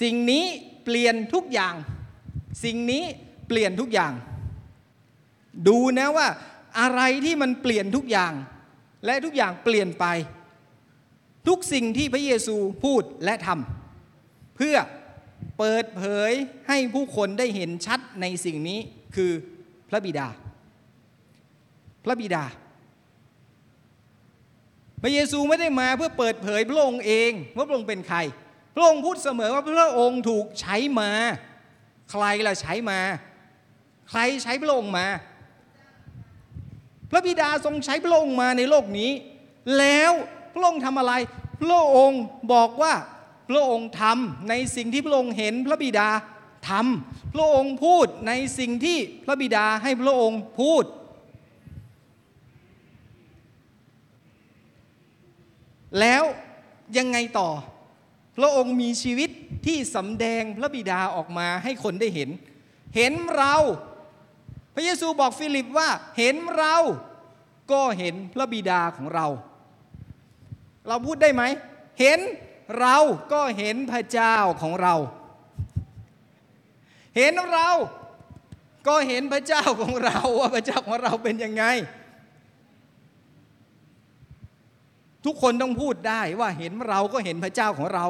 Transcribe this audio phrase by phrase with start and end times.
[0.00, 0.44] สิ่งนี้
[0.84, 1.74] เปลี่ยนทุกอย่าง
[2.64, 3.04] สิ่งนี้
[3.48, 4.12] เปลี่ยนทุกอย่าง
[5.68, 6.28] ดูนะว่า
[6.80, 8.32] อะไรที่มันเปลี่ยนทุกอย่าง
[9.04, 10.06] และทุกอย่างเปลี่ยนไป
[11.48, 14.76] ทุกสิ่งที่พระเยซูพูดและทำเพื่อ
[15.58, 16.32] เปิดเผย
[16.68, 18.78] ให้ผู้คนได้เห็นชัดในสิ่งนี้
[19.16, 19.32] คือ
[19.88, 20.26] พระบิดา
[22.04, 22.44] พระบิดา
[25.02, 28.18] พระเยซูไม่ได้มาเพื่อเปิดเผยพระองค์เองว่าพระองค์เป็นใคร
[28.78, 31.10] ระองค์พูดเสมอว่าพระองค์ถูกใช้มา
[32.10, 33.00] ใครล่ะใช้มา
[34.10, 35.06] ใครใช้พระองค์มา
[37.10, 39.10] พระบิดาทรงใช้พระองค์มาในโลกนี้
[39.78, 40.12] แล้ว
[40.54, 41.12] พระองค์ทำอะไร
[41.62, 42.94] พระองค์บอกว่า
[43.50, 46.08] พระองค์ทำในสิ่งที่พระองค์เห็นพระบิดา
[46.68, 50.84] ทำพระองค์พูดในสิ่งที่พระบิดาให้พระองค์พูด
[56.00, 56.22] แล้ว
[56.98, 57.50] ยังไงต่อ
[58.38, 59.30] พระองค์มีชีวิต
[59.66, 62.30] ที่สำแดงพระบิดาออกมาให้คนได้เห็น
[62.96, 63.54] เห็นเรา
[64.74, 66.76] พระเยซูบอกฟิลิปว่าเห็นเรา
[67.72, 69.26] ก็เห็นพระบิดาของเรา
[70.88, 71.42] เราพูดได้ไหม
[72.00, 72.18] เห็น
[72.80, 72.96] เรา
[73.32, 74.94] ก็เห็นพระเจ้าของเรา
[77.16, 77.68] เห็นเรา
[78.88, 81.64] ก็เห็นพระเจ้าของเราว่าพระเจ้าของเราเป็นยังไง
[85.24, 88.06] ทุกคนต้องพูดได้ว่าเห็นเราก็เห็นพระเจ้าของเรา